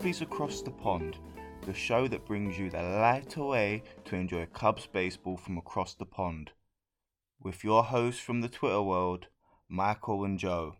[0.00, 1.18] Cubbies Across the Pond,
[1.66, 6.06] the show that brings you the lighter way to enjoy Cubs baseball from across the
[6.06, 6.52] pond.
[7.38, 9.26] With your hosts from the Twitter world,
[9.68, 10.76] Michael and Joe.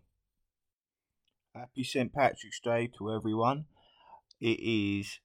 [1.53, 2.11] Happy St.
[2.11, 3.65] Patrick's Day to everyone.
[4.39, 5.19] It is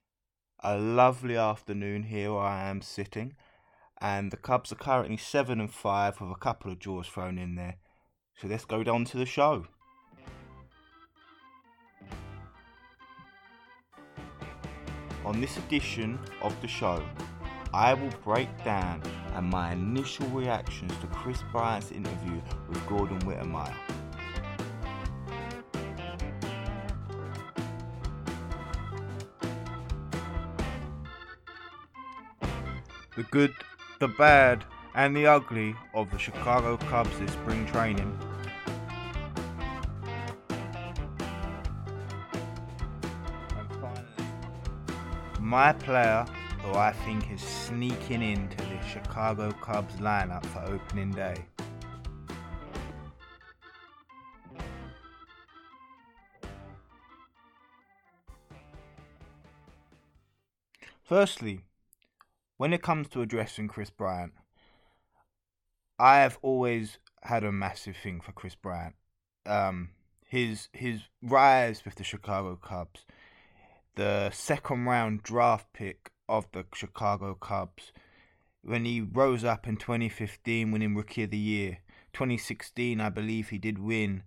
[0.62, 3.32] a lovely afternoon here where I am sitting,
[3.98, 7.54] and the Cubs are currently 7 and 5 with a couple of draws thrown in
[7.54, 7.76] there.
[8.36, 9.68] So let's go down to the show.
[15.26, 17.02] On this edition of the show,
[17.74, 19.02] I will break down
[19.34, 23.74] and my initial reactions to Kris Bryant's interview with Gordon Wittenmyer.
[33.16, 33.52] The good,
[33.98, 34.64] the bad,
[34.94, 38.16] and the ugly of the Chicago Cubs this spring training.
[45.46, 46.26] My player
[46.60, 51.36] who I think is sneaking into the Chicago Cubs lineup for opening day.
[61.04, 61.60] Firstly,
[62.56, 64.32] when it comes to addressing Kris Bryant,
[65.96, 68.96] I have always had a massive thing for Kris Bryant.
[69.46, 69.90] Um,
[70.24, 73.06] his his rise with the Chicago Cubs,
[73.96, 77.92] the second round draft pick of the Chicago Cubs,
[78.62, 81.78] when he rose up in 2015, winning Rookie of the Year.
[82.12, 84.22] 2016, I believe he did win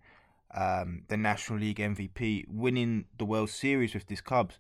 [0.54, 4.60] um, the National League MVP, winning the World Series with this Cubs.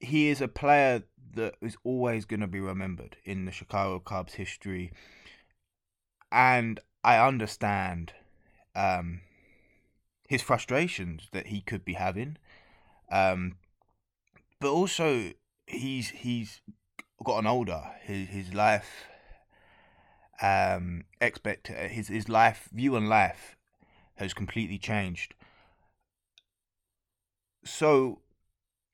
[0.00, 1.02] He is a player
[1.34, 4.92] that is always going to be remembered in the Chicago Cubs history.
[6.30, 8.12] And I understand
[8.74, 9.20] um,
[10.28, 12.38] his frustrations that he could be having.
[13.10, 13.56] Um,
[14.60, 15.32] but also,
[15.66, 16.60] he's he's
[17.22, 17.82] gotten older.
[18.02, 19.06] His his life
[20.42, 23.56] um expect his his life view on life
[24.16, 25.34] has completely changed.
[27.64, 28.20] So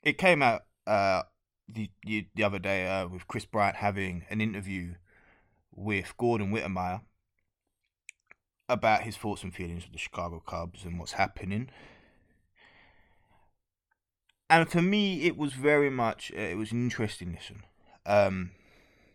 [0.03, 1.22] it came out uh
[1.69, 4.94] the the other day uh, with Kris Bryant having an interview
[5.72, 7.03] with Gordon Wittenmyer
[8.69, 11.70] about his thoughts and feelings of the Chicago Cubs and what's happening.
[14.50, 17.62] And for me, it was very much uh, it was an interesting listen.
[18.05, 18.50] Um,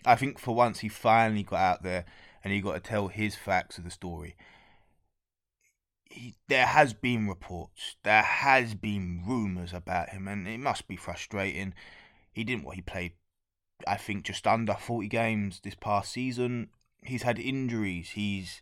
[0.05, 2.05] I think for once he finally got out there
[2.43, 4.35] and he got to tell his facts of the story.
[6.05, 10.95] He, there has been reports, there has been rumours about him, and it must be
[10.95, 11.73] frustrating
[12.31, 13.13] he didn't what he played
[13.87, 16.69] I think just under 40 games this past season.
[17.03, 18.11] He's had injuries.
[18.11, 18.61] He's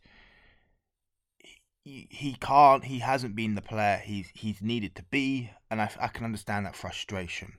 [1.84, 6.08] he, can't he hasn't been the player he's he's needed to be and I, I
[6.08, 7.54] can understand that frustration.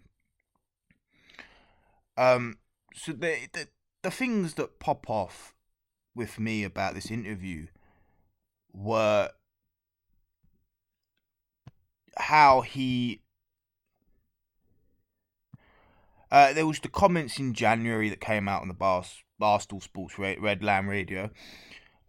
[2.17, 2.59] Um
[2.95, 3.69] so the, the
[4.03, 5.55] the things that pop off
[6.15, 7.67] with me about this interview
[8.73, 9.31] were
[12.17, 13.21] how he
[16.31, 19.05] Uh, there was the comments in January that came out on the Bar-
[19.41, 21.31] Barstool Sports Red Line Radio,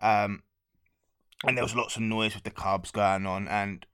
[0.02, 0.42] um,
[1.44, 3.86] and there was lots of noise with the Cubs going on, and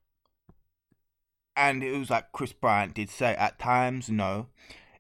[1.56, 4.48] and it was like Kris Bryant did say at times, no,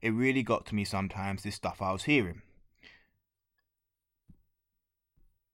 [0.01, 1.43] it really got to me sometimes.
[1.43, 2.41] This stuff I was hearing.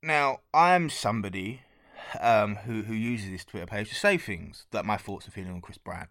[0.02, 1.62] Now I'm somebody
[2.20, 5.54] um, who who uses this Twitter page to say things that my thoughts and feelings
[5.54, 6.10] on Kris Bryant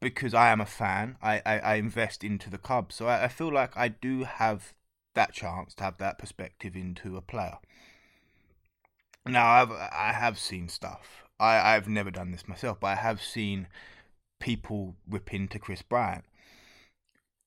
[0.00, 2.94] because I am a fan, I, I, I invest into the Cubs.
[2.94, 4.74] So I, I feel like I do have
[5.14, 7.58] that chance to have that perspective into a player.
[9.26, 11.24] Now I've I have seen stuff.
[11.38, 13.66] I, I've never done this myself, but I have seen
[14.38, 16.24] people rip into Kris Bryant.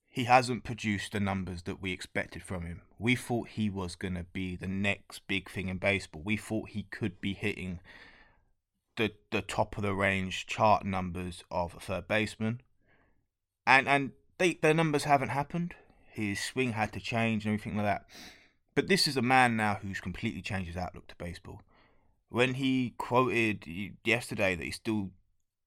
[0.09, 2.81] He hasn't produced the numbers that we expected from him.
[2.97, 6.21] We thought he was gonna be the next big thing in baseball.
[6.23, 7.79] We thought he could be hitting
[8.97, 12.61] the the top of the range chart numbers of a third baseman,
[13.65, 15.75] and and they their numbers haven't happened.
[16.11, 18.05] His swing had to change and everything like that.
[18.75, 21.61] But this is a man now who's completely changed his outlook to baseball.
[22.29, 23.65] When he quoted
[24.03, 25.11] yesterday that he still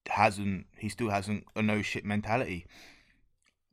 [0.09, 2.65] hasn't he still hasn't a no shit mentality.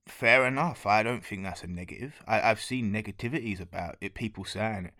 [0.06, 0.86] Fair enough.
[0.86, 2.14] I don't think that's a negative.
[2.26, 4.94] I, I've seen negativities about it, people saying it.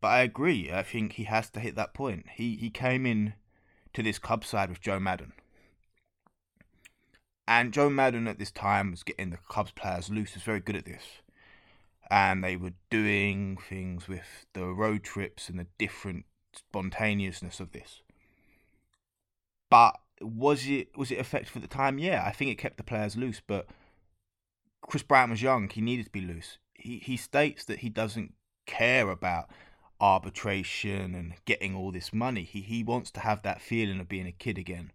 [0.00, 0.70] But I agree.
[0.72, 2.26] I think he has to hit that point.
[2.34, 3.34] He he came in
[3.92, 5.32] to this club side with Joe Maddon.
[7.46, 10.76] And Joe Maddon at this time was getting the Cubs players loose, was very good
[10.76, 11.02] at this.
[12.10, 18.02] And they were doing things with the road trips and the different spontaneousness of this.
[19.70, 21.98] But was it was it effective at the time?
[21.98, 23.66] Yeah, I think it kept the players loose, but
[24.82, 25.68] Kris Bryant was young.
[25.68, 26.58] He needed to be loose.
[26.74, 28.34] He he states that he doesn't
[28.66, 29.50] care about
[30.00, 32.42] arbitration and getting all this money.
[32.42, 34.92] He he wants to have that feeling of being a kid again.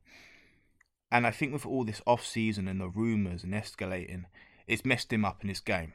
[1.11, 4.25] And I think with all this off season and the rumours and escalating,
[4.67, 5.93] it's messed him up in his game.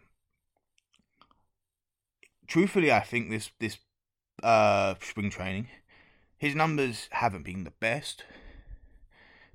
[2.47, 3.79] Truthfully, I think this this
[4.43, 5.69] uh, spring training,
[6.37, 8.25] his numbers haven't been the best,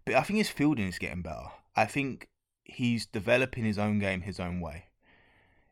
[0.06, 1.50] but I think his fielding is getting better.
[1.76, 2.28] I think
[2.64, 4.86] he's developing his own game his own way.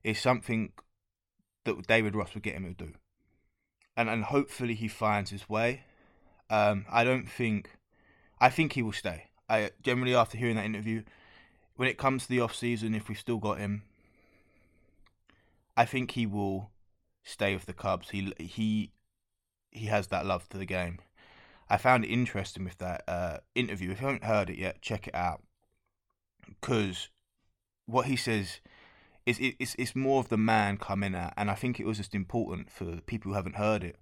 [0.03, 0.73] It's something
[1.65, 2.93] that David Ross would get him to do,
[3.95, 5.83] and and hopefully he finds his way.
[6.49, 7.71] Um, I don't think,
[8.39, 9.25] I think he will stay.
[9.49, 11.03] I generally after hearing that interview,
[11.75, 13.83] when it comes to the off season, if we've still got him,
[15.75, 16.71] I think he will
[17.23, 18.09] stay with the Cubs.
[18.09, 18.91] He he
[19.71, 20.99] he has that love for the game.
[21.69, 23.91] I found it interesting with that uh, interview.
[23.91, 25.41] If you haven't heard it yet, check it out
[26.61, 27.09] because
[27.85, 28.59] what he says
[29.25, 32.15] is it's it's more of the man coming out, and I think it was just
[32.15, 33.97] important for people who haven't heard it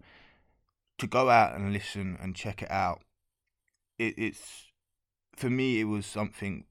[1.00, 3.02] to go out and listen and check it out.
[3.98, 4.66] It, it's
[5.36, 6.66] for me, it was something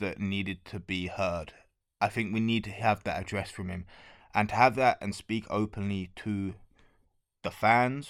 [0.00, 1.52] that needed to be heard.
[2.00, 3.86] I think we need to have that address from him,
[4.34, 6.54] and to have that and speak openly to
[7.44, 8.08] the fans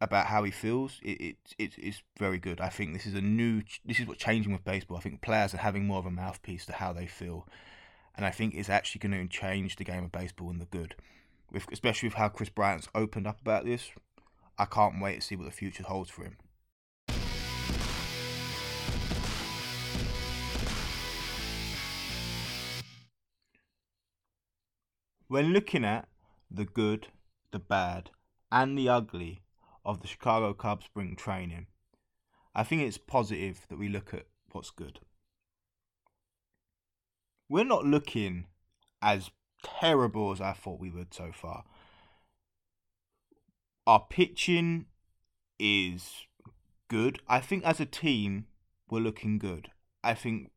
[0.00, 0.98] about how he feels.
[1.02, 2.60] It, it, it it's very good.
[2.60, 3.62] I think this is a new.
[3.84, 4.96] This is what's changing with baseball.
[4.96, 7.46] I think players are having more of a mouthpiece to how they feel,
[8.16, 10.96] and I think it's actually going to change the game of baseball in the good.
[11.52, 13.92] With especially with how Kris Bryant's opened up about this,
[14.58, 16.36] I can't wait to see what the future holds for him.
[25.28, 26.08] When looking at
[26.50, 27.08] the good,
[27.56, 28.10] the bad,
[28.52, 29.40] and the ugly
[29.82, 31.68] of the Chicago Cubs spring training,
[32.54, 35.00] I think it's positive that we look at what's good.
[37.48, 38.44] We're not looking
[39.00, 39.30] as
[39.64, 41.64] terrible as I thought we would so far.
[43.86, 44.84] Our pitching
[45.58, 46.26] is
[46.88, 47.20] good.
[47.26, 48.48] I think as a team
[48.90, 49.70] we're looking good.
[50.04, 50.50] I think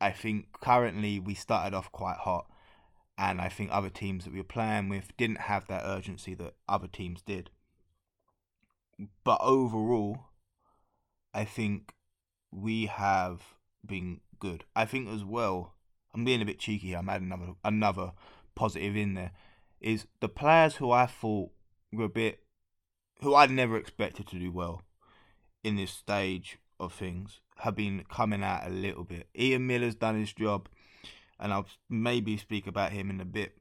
[0.00, 2.46] I think currently we started off quite hot
[3.18, 6.54] and I think other teams that we were playing with didn't have that urgency that
[6.68, 7.50] other teams did.
[9.24, 10.26] But overall,
[11.34, 11.94] I think
[12.52, 13.42] we have
[13.84, 14.64] been good.
[14.74, 15.74] I think as well,
[16.14, 16.94] I'm being a bit cheeky.
[16.94, 18.12] I'm adding another another
[18.54, 19.32] positive in there.
[19.80, 21.50] Is the players who I thought
[21.92, 22.44] were a bit,
[23.20, 24.82] who I'd never expected to do well
[25.64, 29.28] in this stage of things, have been coming out a little bit.
[29.36, 30.68] Ian Miller's done his job
[31.40, 33.56] and I'll maybe speak about him in a bit.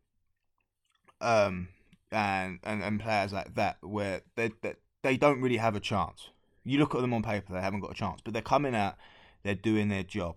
[1.21, 1.69] Um,
[2.11, 6.29] and and, and players like that where they, they they don't really have a chance.
[6.63, 8.95] You look at them on paper, they haven't got a chance, but they're coming out,
[9.43, 10.35] they're doing their job,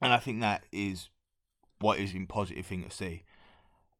[0.00, 1.08] and I think that is
[1.80, 3.24] what is a positive thing to see.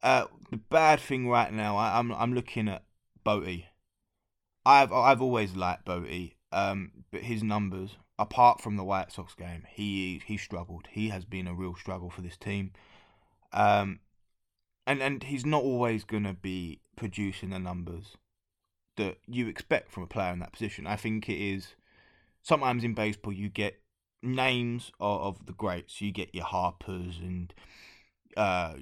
[0.03, 2.85] Uh, the bad thing right now, I, am I'm, I'm looking at
[3.25, 3.65] Bote.
[4.65, 9.65] I've I've always liked Bote, um, but his numbers apart from the White Sox game,
[9.69, 10.89] he he struggled.
[10.91, 12.73] He has been a real struggle for this team.
[13.53, 14.01] Um,
[14.87, 18.17] and and he's not always gonna be producing the numbers
[18.97, 20.87] that you expect from a player in that position.
[20.87, 21.75] I think it is
[22.43, 23.81] sometimes in baseball you get
[24.23, 26.01] names of, of the greats.
[26.01, 27.55] You get your Harpers and
[28.37, 28.75] uh,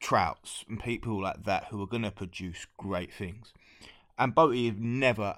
[0.00, 3.52] Trouts and people like that who are gonna produce great things.
[4.16, 5.36] And Bote never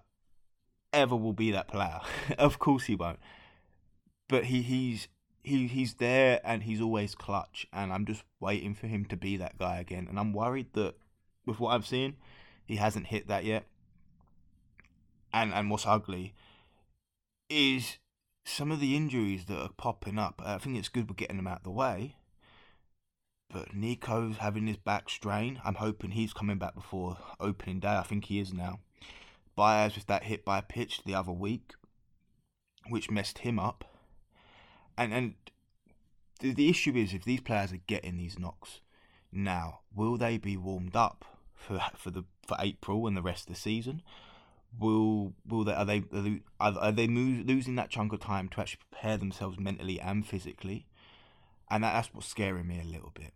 [0.93, 2.01] ever will be that player.
[2.39, 3.21] of course he won't.
[4.29, 5.09] But he he's
[5.43, 9.37] he he's there and he's always clutch and I'm just waiting for him to be
[9.39, 10.95] that guy again and I'm worried that
[11.47, 12.17] with what I've seen
[12.65, 13.67] he hasn't hit that yet.
[15.33, 16.35] And and what's ugly
[17.49, 17.99] is
[18.45, 20.41] some of the injuries that are popping up.
[20.45, 22.17] I think it's good we're getting them out of the way.
[23.53, 25.61] But Nico's having his back strain.
[25.65, 27.97] I'm hoping he's coming back before opening day.
[27.97, 28.79] I think he is now.
[29.61, 31.75] Baez with that hit by a pitch the other week,
[32.89, 33.85] which messed him up.
[34.97, 35.35] And and
[36.39, 38.81] the, the issue is if these players are getting these knocks
[39.31, 43.55] now, will they be warmed up for for the for April and the rest of
[43.55, 44.01] the season?
[44.79, 46.05] Will will they are they
[46.59, 50.27] are, are they move, losing that chunk of time to actually prepare themselves mentally and
[50.27, 50.87] physically?
[51.71, 53.35] And that, that's what's scaring me a little bit.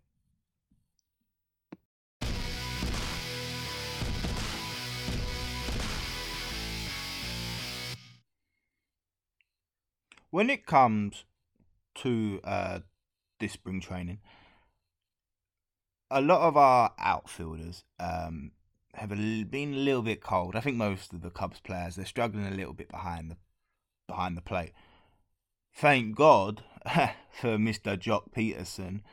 [10.35, 11.23] When it comes
[11.99, 12.79] to uh,
[13.39, 14.19] this spring training,
[16.11, 18.51] a lot of our outfielders um,
[18.95, 20.57] have been a little bit cold.
[20.57, 23.37] I think most of the Cubs players they're struggling a little bit behind the
[24.09, 24.73] behind the plate.
[25.73, 26.65] Thank God
[27.31, 27.97] for Mr.
[27.97, 29.03] Joc Pederson.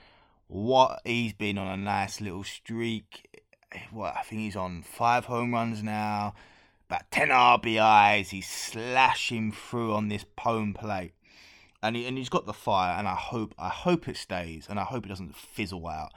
[0.48, 3.44] What he's been on a nice little streak.
[3.92, 6.34] What I think he's on five home runs now,
[6.92, 8.28] about ten RBIs.
[8.28, 11.14] He's slashing through on this home plate,
[11.82, 12.98] and he and he's got the fire.
[12.98, 16.12] And I hope I hope it stays, and I hope it doesn't fizzle out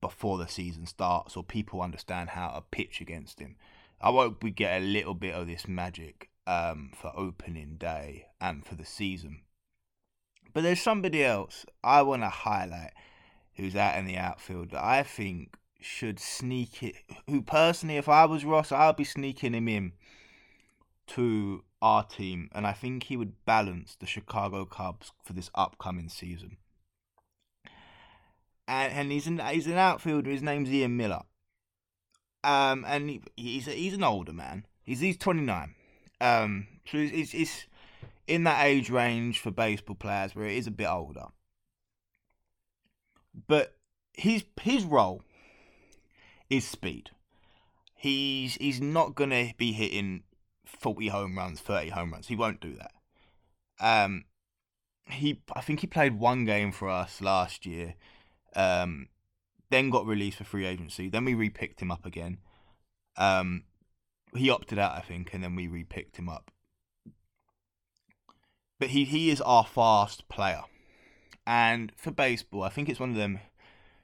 [0.00, 3.56] before the season starts, or people understand how to pitch against him.
[4.00, 8.64] I hope we get a little bit of this magic um, for opening day and
[8.64, 9.40] for the season.
[10.54, 12.92] But there's somebody else I want to highlight
[13.56, 16.94] who's out in the outfield that I think should sneak it.
[17.28, 19.92] Who personally, if I was Ross, I'll be sneaking him in
[21.10, 26.08] to our team, and I think he would balance the Chicago Cubs for this upcoming
[26.08, 26.56] season.
[28.68, 30.30] And, and he's an he's an outfielder.
[30.30, 31.22] His name's Ian Miller.
[32.44, 34.66] Um, and he, he's a, he's an older man.
[34.84, 35.74] He's he's 29.
[36.20, 37.66] Um, so he's, he's
[38.26, 41.26] in that age range for baseball players where it is a bit older.
[43.48, 43.76] But
[44.12, 45.22] his his role
[46.48, 47.10] is speed.
[47.94, 50.22] He's he's not gonna be hitting
[50.78, 52.28] forty home runs, thirty home runs.
[52.28, 52.92] He won't do that.
[53.80, 54.24] Um,
[55.06, 57.94] he I think he played one game for us last year.
[58.54, 59.08] Um,
[59.70, 61.08] then got released for free agency.
[61.08, 62.38] Then we repicked him up again.
[63.16, 63.64] Um,
[64.34, 66.50] he opted out, I think, and then we repicked him up.
[68.78, 70.62] But he he is our fast player,
[71.46, 73.40] and for baseball, I think it's one of them.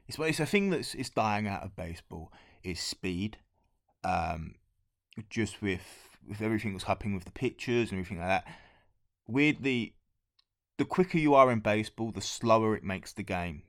[0.06, 2.30] It's it's a thing that's is dying out of baseball
[2.62, 3.38] is speed.
[4.04, 4.54] Um,
[5.30, 8.47] just with with everything that's happening with the pitchers and everything like that.
[9.26, 9.95] Weirdly,
[10.78, 13.62] the quicker you are in baseball, the slower it makes the game.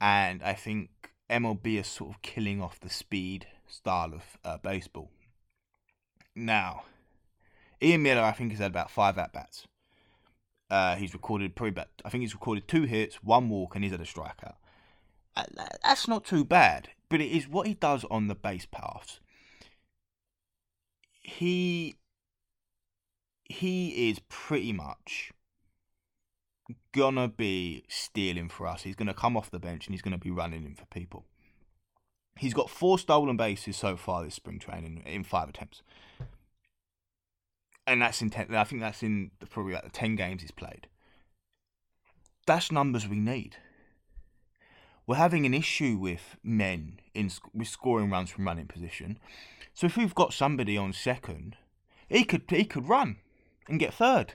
[0.00, 5.10] And I think MLB is sort of killing off the speed style of uh, baseball.
[6.34, 6.84] Now,
[7.82, 9.66] Ian Miller, I think, has had about five at bats.
[10.70, 13.92] Uh, he's recorded probably about, I think he's recorded two hits, one walk, and he's
[13.92, 14.54] had a strikeout.
[15.36, 15.44] Uh,
[15.82, 19.20] that's not too bad, but it is what he does on the base paths.
[21.20, 21.96] He
[23.44, 25.32] he is pretty much
[26.92, 28.82] gonna be stealing for us.
[28.82, 31.24] He's gonna come off the bench and he's gonna be running in for people.
[32.38, 35.82] He's got four stolen bases so far this spring training in five attempts
[37.90, 40.86] and that's in ten, I think that's in probably about the ten games he's played.
[42.46, 43.56] That's numbers we need.
[45.10, 49.18] We're having an issue with men in with scoring runs from running position.
[49.74, 51.56] So if we've got somebody on second,
[52.08, 53.16] he could he could run
[53.68, 54.34] and get third,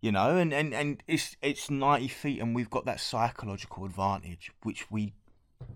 [0.00, 4.50] you know, and, and, and it's it's ninety feet and we've got that psychological advantage
[4.62, 5.12] which we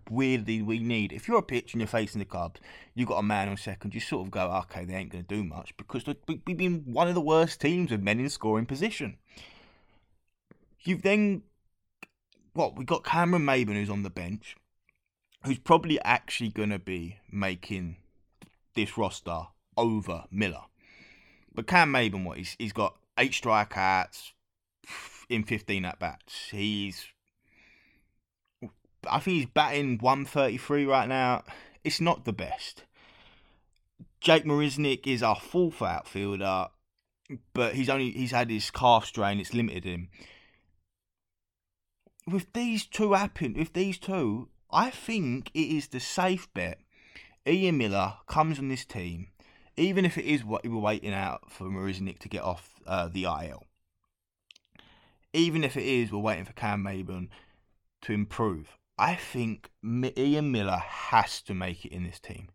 [0.09, 1.13] weirdly we need.
[1.13, 2.59] If you're a pitch and you're facing the Cubs,
[2.95, 5.35] you've got a man on second, you sort of go, okay, they ain't going to
[5.37, 9.19] do much because we've been one of the worst teams with men in scoring position.
[10.85, 11.43] You've then,
[12.53, 14.57] what, we've got Cameron Maybin who's on the bench,
[15.45, 17.97] who's probably actually going to be making
[18.75, 19.43] this roster
[19.77, 20.63] over Miller.
[21.55, 24.33] But Cam Maybin, what, he's, he's got eight strikeouts
[25.29, 26.49] in 15 at bats.
[26.51, 27.07] He's
[29.09, 31.43] I think he's batting 133 right now.
[31.83, 32.85] It's not the best.
[34.21, 36.67] Jake Marisnick is our fourth outfielder,
[37.53, 39.41] but he's only he's had his calf strain.
[39.41, 40.09] It's limited him.
[42.27, 46.79] With these two happen, with these two, I think it is the safe bet.
[47.47, 49.29] Ian Miller comes on this team,
[49.77, 53.09] even if it is what we were waiting out for Marisnick to get off uh,
[53.09, 53.67] the IL.
[55.33, 57.29] Even if it is we're waiting for Cam Maybin
[58.03, 58.77] to improve.
[58.99, 62.51] I think Ian Miller has to make it in this team.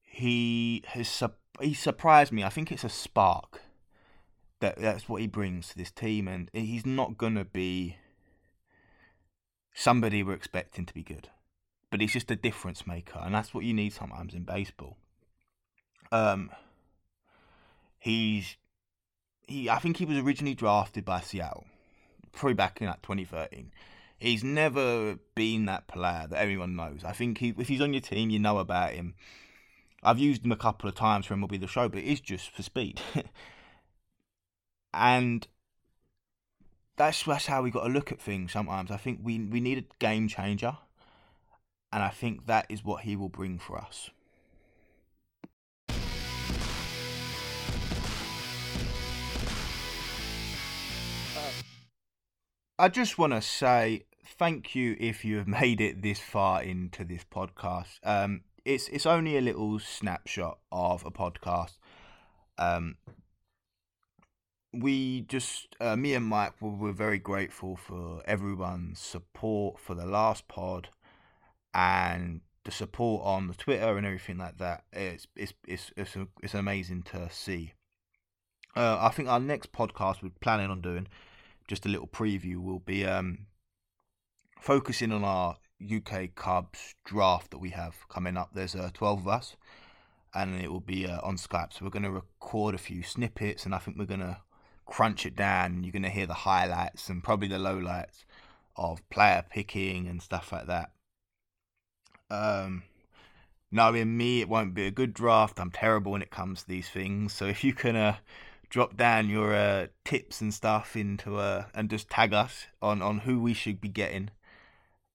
[0.00, 1.22] He has
[1.60, 2.44] he surprised me.
[2.44, 3.62] I think it's a spark
[4.60, 7.96] that that's what he brings to this team, and he's not gonna be
[9.74, 11.28] somebody we're expecting to be good,
[11.90, 14.96] but he's just a difference maker, and that's what you need sometimes in baseball.
[16.10, 16.50] Um,
[17.98, 18.56] he's
[19.42, 19.68] he.
[19.68, 21.66] I think he was originally drafted by Seattle,
[22.32, 23.70] probably back in like 2013
[24.18, 27.02] He's never been that player that everyone knows.
[27.04, 29.14] I think he, if he's on your team, you know about him.
[30.02, 32.50] I've used him a couple of times for MLB The Show, but it is just
[32.50, 33.00] for speed.
[34.94, 35.46] and
[36.96, 38.90] that's that's how we got to look at things sometimes.
[38.90, 40.76] I think we we need a game changer,
[41.92, 44.10] and I think that is what he will bring for us.
[52.76, 57.04] I just want to say thank you if you have made it this far into
[57.04, 57.98] this podcast.
[58.02, 61.76] Um, it's it's only a little snapshot of a podcast.
[62.58, 62.96] Um,
[64.80, 70.06] we just uh, me and Mike were, were very grateful for everyone's support for the
[70.06, 70.88] last pod
[71.72, 74.84] and the support on the Twitter and everything like that.
[74.92, 77.74] It's it's it's it's, it's amazing to see.
[78.76, 81.06] Uh, I think our next podcast we're planning on doing,
[81.68, 83.46] just a little preview, will be um,
[84.60, 88.50] focusing on our UK Cubs draft that we have coming up.
[88.52, 89.56] There's uh, 12 of us,
[90.34, 91.72] and it will be uh, on Skype.
[91.72, 94.38] So we're going to record a few snippets, and I think we're going to
[94.86, 95.82] crunch it down.
[95.82, 98.24] You're going to hear the highlights and probably the lowlights
[98.76, 100.90] of player picking and stuff like that.
[102.30, 102.82] Um,
[103.70, 105.60] knowing me, it won't be a good draft.
[105.60, 107.32] I'm terrible when it comes to these things.
[107.32, 108.16] So if you can uh,
[108.68, 113.20] drop down your uh, tips and stuff into uh, and just tag us on on
[113.20, 114.30] who we should be getting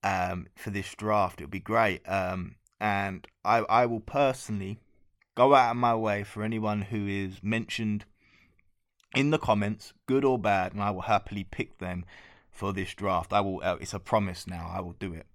[0.04, 2.08] um, for this draft, it would be great.
[2.08, 4.80] Um, and I I will personally
[5.36, 8.06] go out of my way for anyone who is mentioned
[9.16, 12.06] in the comments, good or bad, and I will happily pick them
[12.52, 13.34] for this draft.
[13.34, 13.62] I will.
[13.64, 14.72] Uh, it's a promise now.
[14.74, 15.26] I will do it.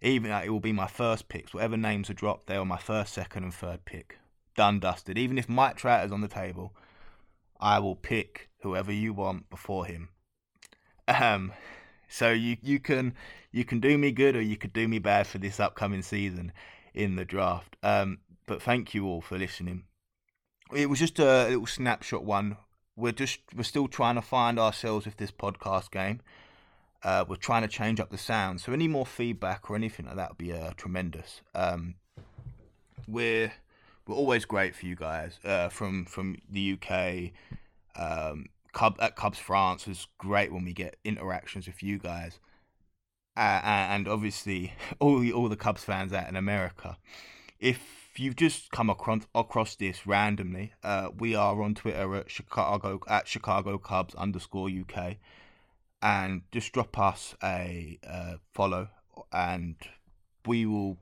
[0.00, 1.54] Even uh, it will be my first picks.
[1.54, 4.18] Whatever names are dropped, they are my first, second, and third pick.
[4.56, 5.16] Done, dusted.
[5.16, 6.74] Even if Mike Trout is on the table,
[7.60, 10.08] I will pick whoever you want before him.
[11.08, 11.52] Um,
[12.08, 13.14] so you you can
[13.52, 16.52] you can do me good or you could do me bad for this upcoming season
[16.92, 17.76] in the draft.
[17.82, 19.84] Um, but thank you all for listening.
[20.74, 22.56] It was just a little snapshot one.
[22.96, 26.20] We're just we're still trying to find ourselves with this podcast game.
[27.02, 28.60] Uh, we're trying to change up the sound.
[28.60, 31.40] So any more feedback or anything like that would be uh, tremendous.
[31.54, 31.94] Um,
[33.08, 33.52] we're
[34.06, 37.30] we're always great for you guys uh, from from the UK.
[37.96, 42.38] Um, Cub at Cubs France is great when we get interactions with you guys,
[43.36, 46.96] and obviously all the, all the Cubs fans out in America.
[47.58, 53.00] If you've just come across across this randomly, uh, we are on Twitter at Chicago
[53.08, 55.16] at Chicago Cubs underscore UK,
[56.00, 58.88] and just drop us a uh, follow,
[59.32, 59.76] and
[60.46, 60.98] we will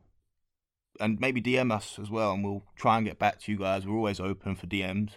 [0.99, 3.87] and maybe DM us as well, and we'll try and get back to you guys.
[3.87, 5.12] We're always open for DMs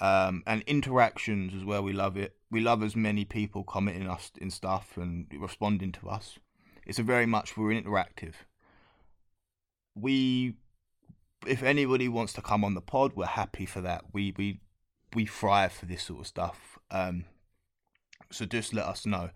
[0.00, 1.82] um, and interactions as well.
[1.82, 2.36] We love it.
[2.50, 6.38] We love as many people commenting us in stuff and responding to us.
[6.86, 8.34] It's a very much we're interactive.
[9.94, 10.54] We,
[11.46, 14.04] if anybody wants to come on the pod, we're happy for that.
[14.12, 14.60] We we
[15.14, 16.78] we thrive for this sort of stuff.
[16.90, 17.24] Um,
[18.30, 19.30] so just let us know.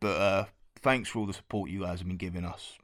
[0.00, 0.44] But uh,
[0.80, 2.78] thanks for all the support you guys have been giving us,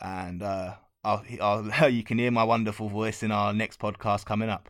[0.00, 4.48] and uh, I'll, I'll, you can hear my wonderful voice in our next podcast coming
[4.48, 4.68] up.